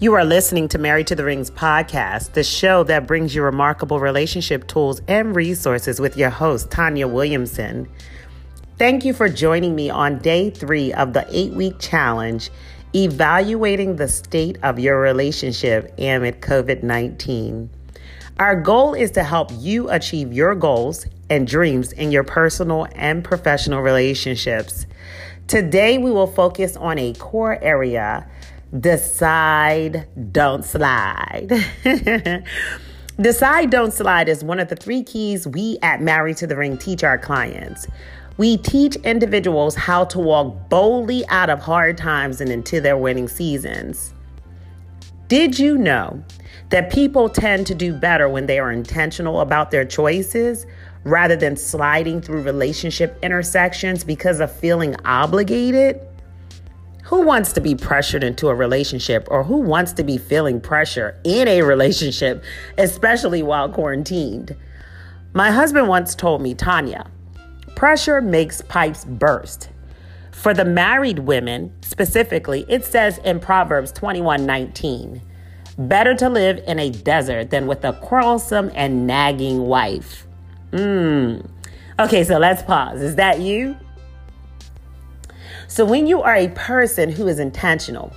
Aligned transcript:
You 0.00 0.14
are 0.14 0.24
listening 0.24 0.68
to 0.68 0.78
Married 0.78 1.08
to 1.08 1.16
the 1.16 1.24
Rings 1.24 1.50
podcast, 1.50 2.34
the 2.34 2.44
show 2.44 2.84
that 2.84 3.08
brings 3.08 3.34
you 3.34 3.42
remarkable 3.42 3.98
relationship 3.98 4.68
tools 4.68 5.02
and 5.08 5.34
resources 5.34 5.98
with 5.98 6.16
your 6.16 6.30
host, 6.30 6.70
Tanya 6.70 7.08
Williamson. 7.08 7.88
Thank 8.78 9.04
you 9.04 9.12
for 9.12 9.28
joining 9.28 9.74
me 9.74 9.90
on 9.90 10.20
day 10.20 10.50
three 10.50 10.92
of 10.92 11.14
the 11.14 11.26
eight 11.30 11.50
week 11.50 11.80
challenge, 11.80 12.48
evaluating 12.94 13.96
the 13.96 14.06
state 14.06 14.56
of 14.62 14.78
your 14.78 15.00
relationship 15.00 15.92
amid 15.98 16.42
COVID 16.42 16.84
19. 16.84 17.68
Our 18.38 18.54
goal 18.54 18.94
is 18.94 19.10
to 19.10 19.24
help 19.24 19.50
you 19.52 19.90
achieve 19.90 20.32
your 20.32 20.54
goals 20.54 21.06
and 21.28 21.44
dreams 21.44 21.90
in 21.90 22.12
your 22.12 22.22
personal 22.22 22.86
and 22.94 23.24
professional 23.24 23.82
relationships. 23.82 24.86
Today, 25.48 25.98
we 25.98 26.12
will 26.12 26.28
focus 26.28 26.76
on 26.76 27.00
a 27.00 27.14
core 27.14 27.60
area 27.60 28.30
decide, 28.78 30.06
don't 30.32 30.64
slide. 30.64 31.48
decide, 33.20 33.70
don't 33.70 33.92
slide 33.92 34.28
is 34.28 34.44
one 34.44 34.60
of 34.60 34.68
the 34.68 34.76
three 34.76 35.02
keys 35.02 35.46
we 35.46 35.78
at 35.82 36.02
Married 36.02 36.36
to 36.38 36.46
the 36.46 36.56
Ring 36.56 36.76
teach 36.76 37.02
our 37.02 37.18
clients. 37.18 37.86
We 38.36 38.56
teach 38.56 38.96
individuals 38.96 39.74
how 39.74 40.04
to 40.06 40.18
walk 40.18 40.68
boldly 40.68 41.26
out 41.28 41.50
of 41.50 41.60
hard 41.60 41.98
times 41.98 42.40
and 42.40 42.50
into 42.50 42.80
their 42.80 42.96
winning 42.96 43.26
seasons. 43.26 44.14
Did 45.26 45.58
you 45.58 45.76
know 45.76 46.22
that 46.70 46.92
people 46.92 47.28
tend 47.28 47.66
to 47.66 47.74
do 47.74 47.92
better 47.92 48.28
when 48.28 48.46
they 48.46 48.58
are 48.58 48.70
intentional 48.70 49.40
about 49.40 49.70
their 49.70 49.84
choices 49.84 50.66
rather 51.04 51.36
than 51.36 51.56
sliding 51.56 52.20
through 52.20 52.42
relationship 52.42 53.18
intersections 53.22 54.04
because 54.04 54.40
of 54.40 54.52
feeling 54.52 54.94
obligated? 55.04 56.00
Who 57.08 57.22
wants 57.22 57.54
to 57.54 57.62
be 57.62 57.74
pressured 57.74 58.22
into 58.22 58.48
a 58.48 58.54
relationship 58.54 59.28
or 59.30 59.42
who 59.42 59.56
wants 59.56 59.92
to 59.94 60.04
be 60.04 60.18
feeling 60.18 60.60
pressure 60.60 61.18
in 61.24 61.48
a 61.48 61.62
relationship, 61.62 62.44
especially 62.76 63.42
while 63.42 63.70
quarantined? 63.70 64.54
My 65.32 65.50
husband 65.50 65.88
once 65.88 66.14
told 66.14 66.42
me, 66.42 66.52
Tanya, 66.52 67.10
Pressure 67.74 68.20
makes 68.20 68.60
pipes 68.60 69.06
burst. 69.06 69.70
For 70.32 70.52
the 70.52 70.66
married 70.66 71.20
women 71.20 71.72
specifically, 71.80 72.66
it 72.68 72.84
says 72.84 73.16
in 73.24 73.40
Proverbs 73.40 73.90
21 73.92 74.44
19, 74.44 75.22
better 75.78 76.14
to 76.14 76.28
live 76.28 76.58
in 76.66 76.78
a 76.78 76.90
desert 76.90 77.48
than 77.48 77.66
with 77.66 77.84
a 77.86 77.94
quarrelsome 77.94 78.70
and 78.74 79.06
nagging 79.06 79.62
wife. 79.62 80.26
Mmm. 80.72 81.48
Okay, 81.98 82.22
so 82.22 82.36
let's 82.36 82.62
pause. 82.62 83.00
Is 83.00 83.16
that 83.16 83.40
you? 83.40 83.76
So, 85.70 85.84
when 85.84 86.06
you 86.06 86.22
are 86.22 86.34
a 86.34 86.48
person 86.48 87.10
who 87.10 87.28
is 87.28 87.38
intentional 87.38 88.10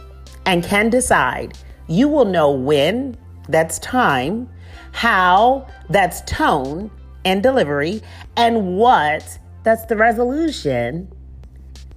and 0.45 0.63
can 0.63 0.89
decide, 0.89 1.57
you 1.87 2.07
will 2.07 2.23
know 2.23 2.49
when, 2.49 3.17
that's 3.49 3.77
time, 3.79 4.49
how, 4.93 5.67
that's 5.89 6.21
tone 6.21 6.89
and 7.25 7.43
delivery, 7.43 8.01
and 8.37 8.77
what, 8.77 9.37
that's 9.63 9.85
the 9.87 9.97
resolution. 9.97 11.11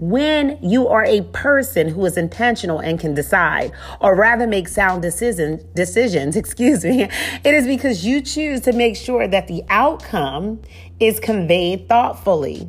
When 0.00 0.58
you 0.60 0.88
are 0.88 1.04
a 1.04 1.20
person 1.20 1.86
who 1.86 2.04
is 2.04 2.16
intentional 2.16 2.80
and 2.80 2.98
can 2.98 3.14
decide, 3.14 3.70
or 4.00 4.16
rather 4.16 4.48
make 4.48 4.66
sound 4.66 5.02
decisions, 5.02 5.62
decisions, 5.76 6.34
excuse 6.44 6.84
me, 6.84 7.04
it 7.04 7.54
is 7.54 7.68
because 7.68 8.04
you 8.04 8.20
choose 8.22 8.60
to 8.62 8.72
make 8.72 8.96
sure 8.96 9.28
that 9.28 9.46
the 9.46 9.62
outcome 9.68 10.62
is 10.98 11.20
conveyed 11.20 11.88
thoughtfully. 11.88 12.68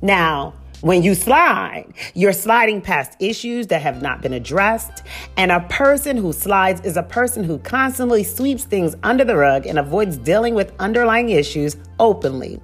Now, 0.00 0.54
when 0.80 1.02
you 1.02 1.14
slide, 1.14 1.92
you're 2.14 2.32
sliding 2.32 2.80
past 2.80 3.16
issues 3.18 3.66
that 3.68 3.82
have 3.82 4.00
not 4.00 4.22
been 4.22 4.32
addressed. 4.32 5.02
And 5.36 5.50
a 5.50 5.60
person 5.68 6.16
who 6.16 6.32
slides 6.32 6.80
is 6.82 6.96
a 6.96 7.02
person 7.02 7.42
who 7.42 7.58
constantly 7.58 8.22
sweeps 8.22 8.64
things 8.64 8.94
under 9.02 9.24
the 9.24 9.36
rug 9.36 9.66
and 9.66 9.78
avoids 9.78 10.16
dealing 10.16 10.54
with 10.54 10.72
underlying 10.78 11.30
issues 11.30 11.76
openly. 11.98 12.60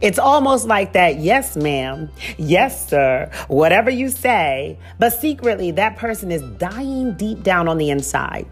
It's 0.00 0.18
almost 0.18 0.66
like 0.66 0.92
that, 0.92 1.20
yes, 1.20 1.56
ma'am, 1.56 2.10
yes, 2.38 2.88
sir, 2.88 3.30
whatever 3.48 3.90
you 3.90 4.10
say, 4.10 4.78
but 4.98 5.10
secretly 5.10 5.70
that 5.72 5.96
person 5.96 6.30
is 6.30 6.42
dying 6.58 7.14
deep 7.14 7.42
down 7.42 7.66
on 7.66 7.78
the 7.78 7.90
inside. 7.90 8.46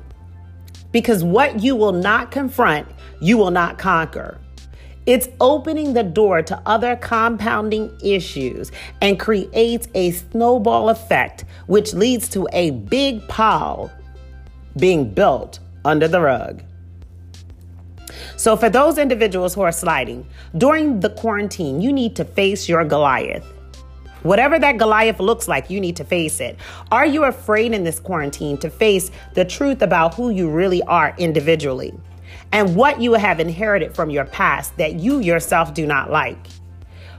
Because 0.90 1.22
what 1.22 1.60
you 1.62 1.76
will 1.76 1.92
not 1.92 2.30
confront, 2.30 2.88
you 3.20 3.36
will 3.36 3.50
not 3.50 3.78
conquer. 3.78 4.38
It's 5.08 5.26
opening 5.40 5.94
the 5.94 6.02
door 6.02 6.42
to 6.42 6.62
other 6.66 6.94
compounding 6.94 7.90
issues 8.04 8.70
and 9.00 9.18
creates 9.18 9.88
a 9.94 10.10
snowball 10.10 10.90
effect, 10.90 11.46
which 11.66 11.94
leads 11.94 12.28
to 12.28 12.46
a 12.52 12.72
big 12.72 13.26
pile 13.26 13.90
being 14.76 15.08
built 15.08 15.60
under 15.86 16.08
the 16.08 16.20
rug. 16.20 16.62
So, 18.36 18.54
for 18.54 18.68
those 18.68 18.98
individuals 18.98 19.54
who 19.54 19.62
are 19.62 19.72
sliding, 19.72 20.26
during 20.58 21.00
the 21.00 21.08
quarantine, 21.08 21.80
you 21.80 21.90
need 21.90 22.14
to 22.16 22.26
face 22.26 22.68
your 22.68 22.84
Goliath. 22.84 23.46
Whatever 24.24 24.58
that 24.58 24.76
Goliath 24.76 25.20
looks 25.20 25.48
like, 25.48 25.70
you 25.70 25.80
need 25.80 25.96
to 25.96 26.04
face 26.04 26.38
it. 26.38 26.58
Are 26.92 27.06
you 27.06 27.24
afraid 27.24 27.72
in 27.72 27.82
this 27.82 27.98
quarantine 27.98 28.58
to 28.58 28.68
face 28.68 29.10
the 29.32 29.46
truth 29.46 29.80
about 29.80 30.12
who 30.12 30.28
you 30.28 30.50
really 30.50 30.82
are 30.82 31.14
individually 31.16 31.98
and 32.52 32.74
what 32.74 33.00
you 33.00 33.14
have 33.14 33.40
inherited 33.40 33.94
from 33.94 34.10
your 34.10 34.24
past 34.24 34.76
that 34.78 34.94
you 34.94 35.20
yourself 35.20 35.74
do 35.74 35.86
not 35.86 36.10
like? 36.10 36.46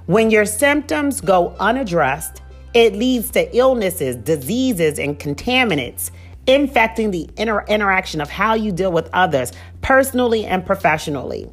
When 0.05 0.31
your 0.31 0.45
symptoms 0.45 1.21
go 1.21 1.55
unaddressed, 1.59 2.41
it 2.73 2.93
leads 2.93 3.31
to 3.31 3.55
illnesses, 3.55 4.15
diseases, 4.15 4.99
and 4.99 5.19
contaminants 5.19 6.11
infecting 6.47 7.11
the 7.11 7.29
inter- 7.37 7.63
interaction 7.67 8.21
of 8.21 8.29
how 8.29 8.55
you 8.55 8.71
deal 8.71 8.91
with 8.91 9.09
others 9.13 9.51
personally 9.81 10.45
and 10.45 10.65
professionally. 10.65 11.49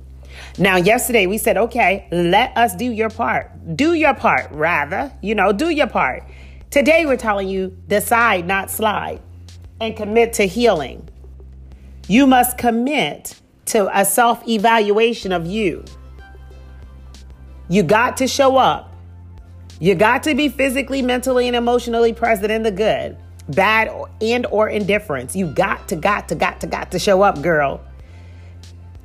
Now, 0.58 0.76
yesterday 0.76 1.26
we 1.26 1.38
said, 1.38 1.56
okay, 1.56 2.08
let 2.10 2.56
us 2.56 2.74
do 2.74 2.90
your 2.90 3.10
part. 3.10 3.76
Do 3.76 3.94
your 3.94 4.14
part, 4.14 4.50
rather, 4.52 5.12
you 5.22 5.34
know, 5.34 5.52
do 5.52 5.68
your 5.68 5.86
part. 5.86 6.24
Today 6.70 7.06
we're 7.06 7.16
telling 7.16 7.48
you 7.48 7.76
decide, 7.88 8.46
not 8.46 8.70
slide, 8.70 9.20
and 9.80 9.96
commit 9.96 10.34
to 10.34 10.46
healing. 10.46 11.08
You 12.08 12.26
must 12.26 12.56
commit 12.58 13.38
to 13.66 13.98
a 13.98 14.04
self 14.04 14.46
evaluation 14.48 15.32
of 15.32 15.46
you. 15.46 15.84
You 17.68 17.82
got 17.82 18.16
to 18.18 18.28
show 18.28 18.56
up. 18.56 18.92
You 19.78 19.94
got 19.94 20.22
to 20.22 20.34
be 20.34 20.48
physically, 20.48 21.02
mentally, 21.02 21.46
and 21.46 21.56
emotionally 21.56 22.12
present 22.12 22.50
in 22.50 22.62
the 22.62 22.70
good 22.70 23.16
bad 23.48 23.90
and 24.20 24.46
or 24.46 24.68
indifference. 24.68 25.36
You 25.36 25.46
got 25.46 25.88
to, 25.88 25.96
got 25.96 26.28
to, 26.28 26.34
got 26.34 26.60
to, 26.60 26.66
got 26.66 26.90
to 26.92 26.98
show 26.98 27.22
up, 27.22 27.42
girl. 27.42 27.80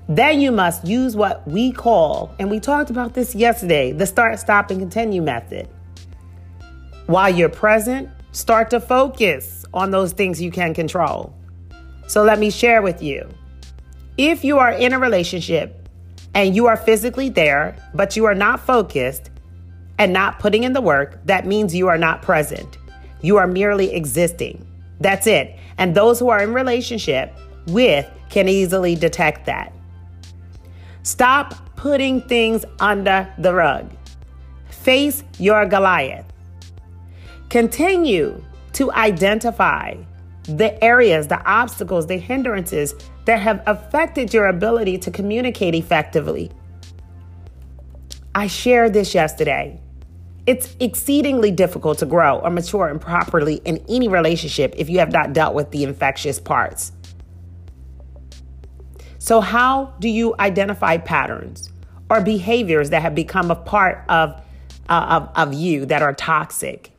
Then 0.10 0.42
you 0.42 0.52
must 0.52 0.86
use 0.86 1.16
what 1.16 1.48
we 1.48 1.72
call, 1.72 2.36
and 2.40 2.50
we 2.50 2.60
talked 2.60 2.90
about 2.90 3.14
this 3.14 3.34
yesterday, 3.36 3.92
the 3.92 4.06
start, 4.06 4.40
stop, 4.40 4.72
and 4.72 4.80
continue 4.80 5.22
method. 5.22 5.70
While 7.06 7.34
you're 7.34 7.50
present, 7.50 8.10
start 8.32 8.70
to 8.72 8.80
focus 8.80 9.66
on 9.74 9.92
those 9.92 10.12
things 10.12 10.42
you 10.42 10.52
can 10.52 10.74
control. 10.74 11.34
So 12.08 12.24
let 12.24 12.40
me 12.40 12.50
share 12.50 12.82
with 12.82 13.02
you. 13.02 13.30
If 14.24 14.44
you 14.44 14.60
are 14.60 14.72
in 14.72 14.94
a 14.94 15.00
relationship 15.00 15.90
and 16.36 16.56
you 16.56 16.68
are 16.68 16.78
physically 16.78 17.30
there, 17.30 17.76
but 17.96 18.16
you 18.16 18.26
are 18.26 18.36
not 18.36 18.60
focused 18.60 19.32
and 19.98 20.14
not 20.14 20.38
putting 20.38 20.64
in 20.64 20.74
the 20.74 20.80
work, 20.80 21.20
that 21.26 21.48
means 21.48 21.74
you 21.74 21.88
are 21.88 21.98
not 21.98 22.22
present. 22.22 22.78
You 23.24 23.38
are 23.38 23.48
merely 23.48 23.92
existing. 23.96 24.64
That's 25.00 25.26
it. 25.26 25.58
And 25.80 25.96
those 25.96 26.20
who 26.20 26.30
are 26.30 26.44
in 26.44 26.54
relationship 26.54 27.36
with 27.66 28.08
can 28.30 28.48
easily 28.48 28.94
detect 28.94 29.48
that. 29.48 29.74
Stop 31.02 31.76
putting 31.76 32.22
things 32.22 32.64
under 32.80 33.28
the 33.40 33.56
rug. 33.56 33.90
Face 34.70 35.24
your 35.40 35.66
Goliath. 35.66 36.32
Continue 37.50 38.40
to 38.74 38.92
identify 38.92 39.96
the 40.44 40.84
areas, 40.84 41.26
the 41.26 41.44
obstacles, 41.44 42.06
the 42.06 42.18
hindrances 42.18 42.94
that 43.26 43.40
have 43.40 43.62
affected 43.68 44.34
your 44.34 44.48
ability 44.48 44.98
to 45.00 45.12
communicate 45.12 45.76
effectively. 45.76 46.52
I 48.34 48.48
shared 48.48 48.94
this 48.94 49.14
yesterday. 49.14 49.80
It's 50.48 50.76
exceedingly 50.80 51.52
difficult 51.52 52.00
to 52.00 52.06
grow 52.06 52.40
or 52.40 52.50
mature 52.50 52.90
improperly 52.90 53.56
in 53.66 53.84
any 53.88 54.08
relationship 54.08 54.74
if 54.78 54.90
you 54.90 55.00
have 55.00 55.12
not 55.12 55.34
dealt 55.34 55.54
with 55.54 55.72
the 55.72 55.84
infectious 55.84 56.40
parts. 56.40 56.94
So, 59.20 59.40
how 59.40 59.94
do 60.00 60.10
you 60.10 60.34
identify 60.40 60.98
patterns 60.98 61.72
or 62.10 62.22
behaviors 62.22 62.90
that 62.90 63.04
have 63.04 63.14
become 63.14 63.52
a 63.52 63.56
part 63.56 64.04
of, 64.10 64.42
uh, 64.90 65.30
of, 65.36 65.50
of 65.50 65.54
you 65.54 65.86
that 65.86 66.02
are 66.02 66.14
toxic? 66.14 66.92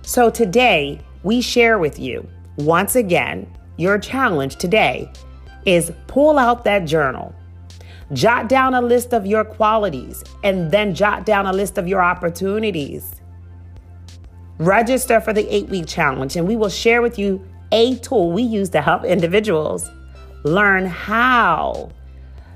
So, 0.00 0.30
today 0.30 1.00
we 1.22 1.42
share 1.42 1.78
with 1.78 1.98
you 1.98 2.26
once 2.56 2.96
again 2.96 3.46
your 3.76 3.98
challenge 3.98 4.56
today 4.56 5.10
is 5.64 5.92
pull 6.06 6.38
out 6.38 6.64
that 6.64 6.84
journal 6.84 7.34
Jot 8.12 8.50
down 8.50 8.74
a 8.74 8.82
list 8.82 9.14
of 9.14 9.24
your 9.26 9.42
qualities 9.42 10.22
and 10.44 10.70
then 10.70 10.94
jot 10.94 11.24
down 11.24 11.46
a 11.46 11.52
list 11.52 11.78
of 11.78 11.88
your 11.88 12.02
opportunities. 12.02 13.10
Register 14.58 15.18
for 15.18 15.32
the 15.32 15.48
eight 15.52 15.68
week 15.70 15.86
challenge, 15.86 16.36
and 16.36 16.46
we 16.46 16.54
will 16.54 16.68
share 16.68 17.00
with 17.00 17.18
you 17.18 17.42
a 17.72 17.96
tool 17.96 18.30
we 18.30 18.42
use 18.42 18.68
to 18.70 18.82
help 18.82 19.04
individuals 19.04 19.88
learn 20.44 20.84
how 20.84 21.90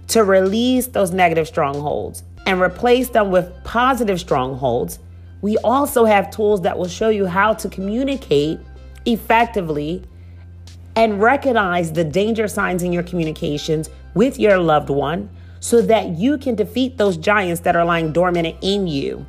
to 0.09 0.25
release 0.25 0.89
those 0.89 1.12
negative 1.12 1.49
strongholds 1.49 2.23
and 2.45 2.61
replace 2.61 3.09
them 3.09 3.31
with 3.31 3.51
positive 3.65 4.21
strongholds. 4.21 4.99
We 5.41 5.57
also 5.59 6.05
have 6.05 6.31
tools 6.31 6.61
that 6.62 6.77
will 6.77 6.89
show 6.89 7.09
you 7.09 7.25
how 7.25 7.55
to 7.55 7.69
communicate 7.71 8.59
effectively 9.07 10.05
and 10.97 11.21
recognize 11.21 11.93
the 11.93 12.05
danger 12.05 12.49
signs 12.49 12.83
in 12.83 12.93
your 12.93 13.03
communications 13.03 13.91
with 14.15 14.39
your 14.39 14.59
loved 14.59 14.91
one 14.91 15.31
so 15.61 15.83
that 15.83 16.17
you 16.17 16.39
can 16.39 16.55
defeat 16.55 16.97
those 16.97 17.17
giants 17.17 17.61
that 17.61 17.77
are 17.77 17.85
lying 17.85 18.13
dormant 18.13 18.57
in 18.63 18.87
you. 18.87 19.25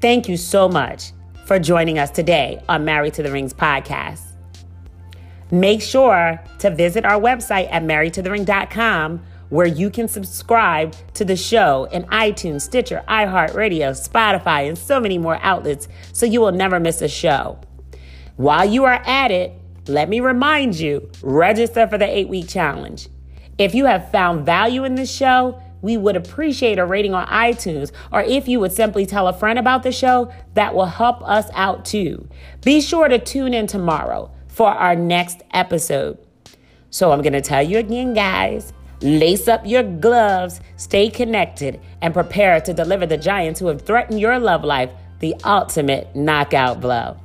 Thank 0.00 0.28
you 0.28 0.36
so 0.36 0.68
much 0.68 1.12
for 1.44 1.58
joining 1.58 1.98
us 1.98 2.10
today 2.10 2.62
on 2.68 2.84
Married 2.84 3.14
to 3.14 3.22
the 3.22 3.30
Rings 3.30 3.52
podcast. 3.52 4.22
Make 5.50 5.82
sure 5.82 6.40
to 6.60 6.70
visit 6.70 7.04
our 7.04 7.20
website 7.20 7.68
at 7.72 7.82
marriedtothering.com 7.82 9.20
where 9.48 9.66
you 9.66 9.90
can 9.90 10.06
subscribe 10.06 10.94
to 11.14 11.24
the 11.24 11.36
show 11.36 11.84
in 11.90 12.04
iTunes, 12.04 12.62
Stitcher, 12.62 13.02
iHeartRadio, 13.08 13.90
Spotify, 13.90 14.68
and 14.68 14.78
so 14.78 15.00
many 15.00 15.18
more 15.18 15.38
outlets 15.42 15.88
so 16.12 16.24
you 16.24 16.40
will 16.40 16.52
never 16.52 16.78
miss 16.78 17.02
a 17.02 17.08
show. 17.08 17.58
While 18.40 18.64
you 18.64 18.86
are 18.86 19.02
at 19.04 19.30
it, 19.30 19.52
let 19.86 20.08
me 20.08 20.20
remind 20.20 20.80
you 20.80 21.10
register 21.20 21.86
for 21.86 21.98
the 21.98 22.06
eight 22.06 22.30
week 22.30 22.48
challenge. 22.48 23.10
If 23.58 23.74
you 23.74 23.84
have 23.84 24.10
found 24.10 24.46
value 24.46 24.84
in 24.84 24.94
this 24.94 25.14
show, 25.14 25.60
we 25.82 25.98
would 25.98 26.16
appreciate 26.16 26.78
a 26.78 26.86
rating 26.86 27.12
on 27.12 27.26
iTunes, 27.26 27.92
or 28.10 28.22
if 28.22 28.48
you 28.48 28.58
would 28.58 28.72
simply 28.72 29.04
tell 29.04 29.28
a 29.28 29.34
friend 29.34 29.58
about 29.58 29.82
the 29.82 29.92
show, 29.92 30.32
that 30.54 30.74
will 30.74 30.86
help 30.86 31.22
us 31.28 31.50
out 31.52 31.84
too. 31.84 32.26
Be 32.64 32.80
sure 32.80 33.08
to 33.08 33.18
tune 33.18 33.52
in 33.52 33.66
tomorrow 33.66 34.30
for 34.48 34.68
our 34.68 34.96
next 34.96 35.42
episode. 35.52 36.16
So 36.88 37.12
I'm 37.12 37.20
going 37.20 37.34
to 37.34 37.42
tell 37.42 37.62
you 37.62 37.76
again, 37.76 38.14
guys 38.14 38.72
lace 39.02 39.48
up 39.48 39.66
your 39.66 39.82
gloves, 39.82 40.62
stay 40.78 41.10
connected, 41.10 41.78
and 42.00 42.14
prepare 42.14 42.58
to 42.62 42.72
deliver 42.72 43.04
the 43.04 43.18
giants 43.18 43.60
who 43.60 43.66
have 43.66 43.82
threatened 43.82 44.18
your 44.18 44.38
love 44.38 44.64
life 44.64 44.90
the 45.18 45.34
ultimate 45.44 46.16
knockout 46.16 46.80
blow. 46.80 47.18